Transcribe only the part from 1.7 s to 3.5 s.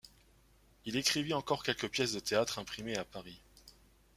pièces de théâtre imprimées à Paris.